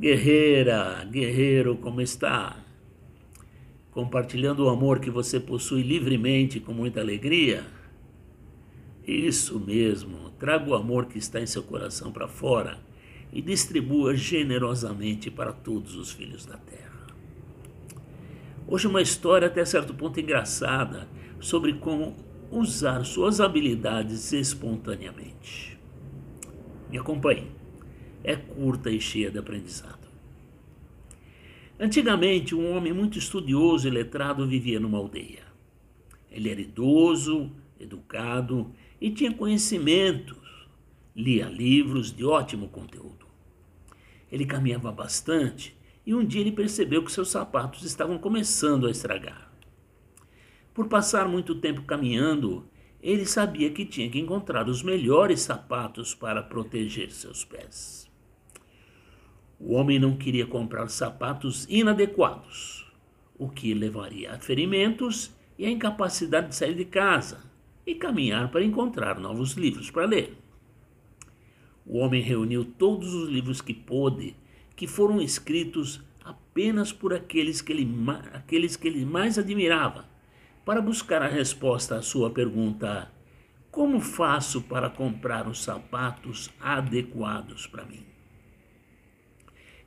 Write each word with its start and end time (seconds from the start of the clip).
Guerreira, 0.00 1.06
guerreiro, 1.10 1.76
como 1.76 2.00
está? 2.00 2.56
Compartilhando 3.90 4.64
o 4.64 4.70
amor 4.70 4.98
que 4.98 5.10
você 5.10 5.38
possui 5.38 5.82
livremente 5.82 6.58
com 6.58 6.72
muita 6.72 7.00
alegria? 7.00 7.66
Isso 9.06 9.60
mesmo, 9.60 10.30
traga 10.38 10.70
o 10.70 10.74
amor 10.74 11.04
que 11.04 11.18
está 11.18 11.38
em 11.38 11.44
seu 11.44 11.62
coração 11.62 12.10
para 12.10 12.26
fora 12.26 12.78
e 13.30 13.42
distribua 13.42 14.16
generosamente 14.16 15.30
para 15.30 15.52
todos 15.52 15.94
os 15.96 16.10
filhos 16.10 16.46
da 16.46 16.56
terra. 16.56 17.06
Hoje, 18.66 18.86
uma 18.86 19.02
história 19.02 19.48
até 19.48 19.62
certo 19.66 19.92
ponto 19.92 20.18
engraçada 20.18 21.06
sobre 21.38 21.74
como 21.74 22.16
usar 22.50 23.04
suas 23.04 23.38
habilidades 23.38 24.32
espontaneamente. 24.32 25.78
Me 26.90 26.96
acompanhe 26.96 27.59
é 28.22 28.36
curta 28.36 28.90
e 28.90 29.00
cheia 29.00 29.30
de 29.30 29.38
aprendizado. 29.38 30.08
Antigamente, 31.78 32.54
um 32.54 32.76
homem 32.76 32.92
muito 32.92 33.18
estudioso 33.18 33.88
e 33.88 33.90
letrado 33.90 34.46
vivia 34.46 34.78
numa 34.78 34.98
aldeia. 34.98 35.44
Ele 36.30 36.50
era 36.50 36.60
idoso, 36.60 37.50
educado 37.78 38.70
e 39.00 39.10
tinha 39.10 39.32
conhecimentos, 39.32 40.36
lia 41.16 41.46
livros 41.46 42.12
de 42.14 42.24
ótimo 42.24 42.68
conteúdo. 42.68 43.26
Ele 44.30 44.44
caminhava 44.44 44.92
bastante 44.92 45.74
e 46.06 46.14
um 46.14 46.24
dia 46.24 46.42
ele 46.42 46.52
percebeu 46.52 47.02
que 47.02 47.10
seus 47.10 47.30
sapatos 47.30 47.82
estavam 47.84 48.18
começando 48.18 48.86
a 48.86 48.90
estragar. 48.90 49.50
Por 50.74 50.86
passar 50.86 51.26
muito 51.26 51.54
tempo 51.54 51.82
caminhando, 51.82 52.68
ele 53.02 53.24
sabia 53.24 53.70
que 53.70 53.86
tinha 53.86 54.10
que 54.10 54.20
encontrar 54.20 54.68
os 54.68 54.82
melhores 54.82 55.40
sapatos 55.40 56.14
para 56.14 56.42
proteger 56.42 57.10
seus 57.10 57.44
pés. 57.44 58.09
O 59.62 59.74
homem 59.74 59.98
não 59.98 60.16
queria 60.16 60.46
comprar 60.46 60.88
sapatos 60.88 61.66
inadequados, 61.68 62.90
o 63.38 63.46
que 63.46 63.74
levaria 63.74 64.32
a 64.32 64.38
ferimentos 64.38 65.36
e 65.58 65.66
a 65.66 65.70
incapacidade 65.70 66.48
de 66.48 66.56
sair 66.56 66.74
de 66.74 66.86
casa 66.86 67.44
e 67.86 67.94
caminhar 67.94 68.50
para 68.50 68.64
encontrar 68.64 69.20
novos 69.20 69.52
livros 69.52 69.90
para 69.90 70.06
ler. 70.06 70.34
O 71.84 71.98
homem 71.98 72.22
reuniu 72.22 72.64
todos 72.64 73.12
os 73.12 73.28
livros 73.28 73.60
que 73.60 73.74
pôde, 73.74 74.34
que 74.74 74.86
foram 74.86 75.20
escritos 75.20 76.02
apenas 76.24 76.90
por 76.90 77.12
aqueles 77.12 77.60
que 77.60 77.70
ele, 77.70 77.86
aqueles 78.32 78.76
que 78.76 78.88
ele 78.88 79.04
mais 79.04 79.38
admirava, 79.38 80.08
para 80.64 80.80
buscar 80.80 81.20
a 81.20 81.28
resposta 81.28 81.96
à 81.96 82.02
sua 82.02 82.30
pergunta: 82.30 83.12
Como 83.70 84.00
faço 84.00 84.62
para 84.62 84.88
comprar 84.88 85.46
os 85.46 85.62
sapatos 85.62 86.50
adequados 86.58 87.66
para 87.66 87.84
mim? 87.84 88.06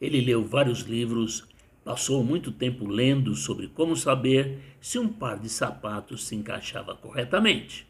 Ele 0.00 0.20
leu 0.20 0.44
vários 0.44 0.80
livros, 0.80 1.46
passou 1.84 2.24
muito 2.24 2.50
tempo 2.50 2.86
lendo 2.86 3.34
sobre 3.34 3.68
como 3.68 3.96
saber 3.96 4.58
se 4.80 4.98
um 4.98 5.08
par 5.08 5.38
de 5.38 5.48
sapatos 5.48 6.24
se 6.24 6.34
encaixava 6.34 6.94
corretamente. 6.94 7.86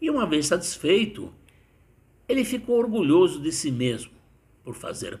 E 0.00 0.08
uma 0.08 0.26
vez 0.26 0.46
satisfeito, 0.46 1.32
ele 2.28 2.44
ficou 2.44 2.78
orgulhoso 2.78 3.40
de 3.40 3.50
si 3.50 3.70
mesmo 3.70 4.12
por 4.62 4.74
fazer 4.74 5.14
a 5.14 5.20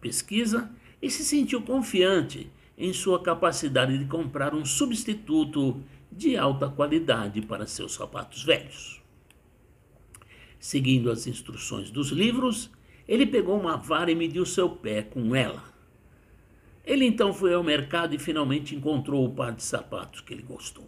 pesquisa 0.00 0.70
e 1.00 1.08
se 1.10 1.24
sentiu 1.24 1.62
confiante 1.62 2.50
em 2.76 2.92
sua 2.92 3.22
capacidade 3.22 3.96
de 3.98 4.04
comprar 4.04 4.54
um 4.54 4.64
substituto 4.64 5.82
de 6.10 6.36
alta 6.36 6.68
qualidade 6.68 7.42
para 7.42 7.66
seus 7.66 7.92
sapatos 7.92 8.42
velhos. 8.42 9.00
Seguindo 10.58 11.10
as 11.10 11.26
instruções 11.26 11.90
dos 11.90 12.10
livros, 12.10 12.70
ele 13.08 13.26
pegou 13.26 13.58
uma 13.58 13.76
vara 13.76 14.10
e 14.10 14.14
mediu 14.14 14.44
seu 14.44 14.68
pé 14.68 15.02
com 15.02 15.34
ela. 15.34 15.64
Ele 16.84 17.06
então 17.06 17.32
foi 17.32 17.54
ao 17.54 17.64
mercado 17.64 18.14
e 18.14 18.18
finalmente 18.18 18.76
encontrou 18.76 19.24
o 19.24 19.34
par 19.34 19.52
de 19.52 19.62
sapatos 19.62 20.20
que 20.20 20.34
ele 20.34 20.42
gostou. 20.42 20.86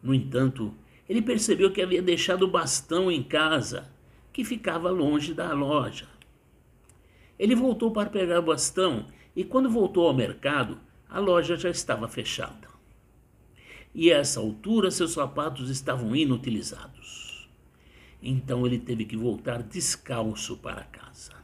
No 0.00 0.14
entanto, 0.14 0.72
ele 1.08 1.20
percebeu 1.20 1.72
que 1.72 1.82
havia 1.82 2.00
deixado 2.00 2.42
o 2.42 2.50
bastão 2.50 3.10
em 3.10 3.22
casa, 3.22 3.90
que 4.32 4.44
ficava 4.44 4.90
longe 4.90 5.34
da 5.34 5.52
loja. 5.52 6.06
Ele 7.36 7.54
voltou 7.54 7.90
para 7.90 8.10
pegar 8.10 8.38
o 8.38 8.42
bastão 8.42 9.06
e, 9.34 9.42
quando 9.42 9.70
voltou 9.70 10.06
ao 10.06 10.14
mercado, 10.14 10.78
a 11.08 11.18
loja 11.18 11.56
já 11.56 11.70
estava 11.70 12.08
fechada. 12.08 12.68
E 13.94 14.12
a 14.12 14.18
essa 14.18 14.38
altura, 14.38 14.90
seus 14.90 15.12
sapatos 15.12 15.70
estavam 15.70 16.14
inutilizados. 16.14 17.27
Então 18.22 18.66
ele 18.66 18.78
teve 18.78 19.04
que 19.04 19.16
voltar 19.16 19.62
descalço 19.62 20.56
para 20.56 20.84
casa. 20.84 21.36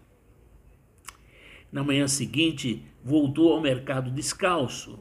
Na 1.71 1.83
manhã 1.83 2.07
seguinte, 2.07 2.83
voltou 3.03 3.53
ao 3.53 3.61
mercado 3.61 4.11
descalço, 4.11 4.99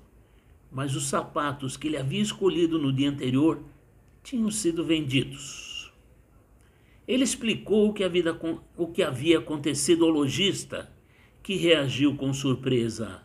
mas 0.72 0.96
os 0.96 1.08
sapatos 1.08 1.78
que 1.78 1.88
ele 1.88 1.98
havia 1.98 2.22
escolhido 2.22 2.80
no 2.80 2.92
dia 2.92 3.10
anterior 3.10 3.64
tinham 4.24 4.50
sido 4.50 4.84
vendidos. 4.84 5.94
Ele 7.08 7.24
explicou 7.24 7.90
o 7.90 7.94
que 7.94 8.04
havia, 8.04 8.24
o 8.78 8.88
que 8.88 9.04
havia 9.04 9.40
acontecido 9.40 10.06
ao 10.06 10.10
lojista, 10.10 10.92
que 11.44 11.56
reagiu 11.56 12.16
com 12.16 12.34
surpresa. 12.34 13.22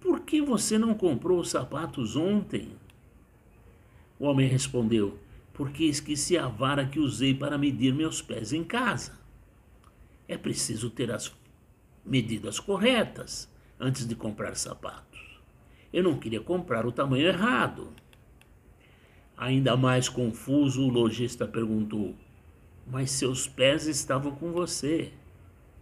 Por 0.00 0.20
que 0.20 0.42
você 0.42 0.78
não 0.78 0.94
comprou 0.94 1.40
os 1.40 1.50
sapatos 1.50 2.14
ontem? 2.14 2.68
O 4.18 4.26
homem 4.26 4.46
respondeu: 4.46 5.18
porque 5.60 5.84
esqueci 5.84 6.38
a 6.38 6.48
vara 6.48 6.86
que 6.86 6.98
usei 6.98 7.34
para 7.34 7.58
medir 7.58 7.92
meus 7.92 8.22
pés 8.22 8.50
em 8.50 8.64
casa. 8.64 9.20
É 10.26 10.38
preciso 10.38 10.88
ter 10.88 11.12
as 11.12 11.30
medidas 12.02 12.58
corretas 12.58 13.46
antes 13.78 14.06
de 14.08 14.14
comprar 14.14 14.56
sapatos. 14.56 15.20
Eu 15.92 16.02
não 16.02 16.18
queria 16.18 16.40
comprar 16.40 16.86
o 16.86 16.90
tamanho 16.90 17.26
errado. 17.26 17.92
Ainda 19.36 19.76
mais 19.76 20.08
confuso, 20.08 20.82
o 20.82 20.88
lojista 20.88 21.46
perguntou: 21.46 22.14
Mas 22.86 23.10
seus 23.10 23.46
pés 23.46 23.86
estavam 23.86 24.34
com 24.34 24.52
você. 24.52 25.12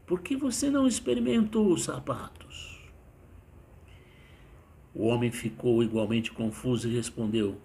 Por 0.04 0.22
que 0.22 0.34
você 0.34 0.68
não 0.68 0.88
experimentou 0.88 1.72
os 1.72 1.84
sapatos? 1.84 2.80
O 4.92 5.06
homem 5.06 5.30
ficou 5.30 5.84
igualmente 5.84 6.32
confuso 6.32 6.88
e 6.88 6.96
respondeu: 6.96 7.60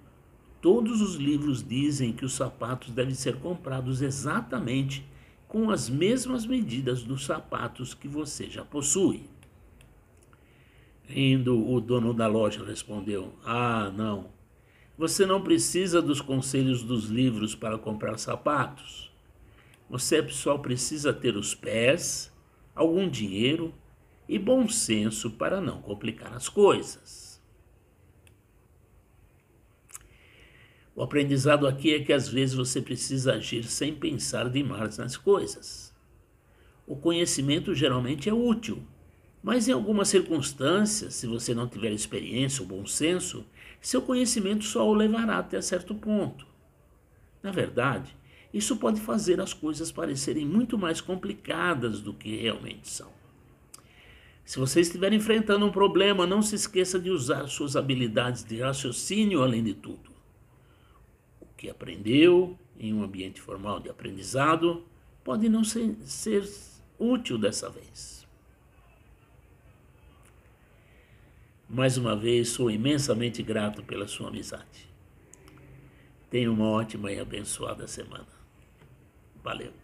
Todos 0.63 1.01
os 1.01 1.15
livros 1.15 1.61
dizem 1.61 2.13
que 2.13 2.23
os 2.23 2.35
sapatos 2.35 2.91
devem 2.91 3.13
ser 3.13 3.35
comprados 3.35 4.01
exatamente 4.01 5.05
com 5.45 5.69
as 5.69 5.89
mesmas 5.89 6.45
medidas 6.45 7.03
dos 7.03 7.25
sapatos 7.25 7.93
que 7.93 8.07
você 8.07 8.49
já 8.49 8.63
possui. 8.63 9.25
Rindo, 11.05 11.69
o 11.69 11.81
dono 11.81 12.13
da 12.13 12.27
loja 12.27 12.63
respondeu: 12.63 13.33
Ah, 13.43 13.91
não. 13.93 14.29
Você 14.97 15.25
não 15.25 15.41
precisa 15.41 16.01
dos 16.01 16.21
conselhos 16.21 16.81
dos 16.81 17.09
livros 17.09 17.53
para 17.53 17.77
comprar 17.77 18.17
sapatos. 18.17 19.11
Você 19.89 20.25
só 20.29 20.57
precisa 20.57 21.11
ter 21.11 21.35
os 21.35 21.53
pés, 21.53 22.31
algum 22.73 23.09
dinheiro 23.09 23.73
e 24.29 24.39
bom 24.39 24.69
senso 24.69 25.29
para 25.31 25.59
não 25.59 25.81
complicar 25.81 26.31
as 26.33 26.47
coisas. 26.47 27.32
O 30.95 31.01
aprendizado 31.01 31.65
aqui 31.65 31.91
é 31.91 32.03
que 32.03 32.13
às 32.13 32.27
vezes 32.27 32.53
você 32.53 32.79
precisa 32.79 33.33
agir 33.33 33.63
sem 33.63 33.95
pensar 33.95 34.47
demais 34.47 34.99
nas 34.99 35.17
coisas. 35.17 35.91
O 36.85 36.95
conhecimento 36.95 37.73
geralmente 37.73 38.29
é 38.29 38.33
útil, 38.33 38.83
mas 39.41 39.67
em 39.67 39.71
algumas 39.71 40.09
circunstâncias, 40.09 41.15
se 41.15 41.25
você 41.25 41.55
não 41.55 41.67
tiver 41.67 41.91
experiência 41.91 42.61
ou 42.61 42.67
bom 42.67 42.85
senso, 42.85 43.43
seu 43.81 44.03
conhecimento 44.03 44.65
só 44.65 44.87
o 44.87 44.93
levará 44.93 45.39
até 45.39 45.59
certo 45.61 45.95
ponto. 45.95 46.45
Na 47.41 47.51
verdade, 47.51 48.15
isso 48.53 48.77
pode 48.77 49.01
fazer 49.01 49.41
as 49.41 49.51
coisas 49.51 49.91
parecerem 49.91 50.45
muito 50.45 50.77
mais 50.77 51.01
complicadas 51.01 52.01
do 52.01 52.13
que 52.13 52.35
realmente 52.35 52.87
são. 52.87 53.11
Se 54.45 54.59
você 54.59 54.81
estiver 54.81 55.11
enfrentando 55.11 55.65
um 55.65 55.71
problema, 55.71 56.27
não 56.27 56.43
se 56.43 56.53
esqueça 56.53 56.99
de 56.99 57.09
usar 57.09 57.47
suas 57.47 57.75
habilidades 57.75 58.43
de 58.43 58.59
raciocínio 58.59 59.41
além 59.41 59.63
de 59.63 59.73
tudo 59.73 60.12
que 61.63 61.69
aprendeu 61.69 62.59
em 62.77 62.93
um 62.93 63.01
ambiente 63.01 63.39
formal 63.39 63.79
de 63.79 63.89
aprendizado 63.89 64.85
pode 65.23 65.47
não 65.47 65.63
ser, 65.63 65.95
ser 66.01 66.43
útil 66.99 67.37
dessa 67.37 67.69
vez. 67.69 68.27
Mais 71.69 71.97
uma 71.97 72.17
vez, 72.17 72.49
sou 72.49 72.69
imensamente 72.69 73.41
grato 73.41 73.81
pela 73.81 74.09
sua 74.09 74.27
amizade. 74.27 74.89
Tenha 76.29 76.51
uma 76.51 76.67
ótima 76.67 77.09
e 77.13 77.17
abençoada 77.17 77.87
semana. 77.87 78.27
Valeu. 79.41 79.82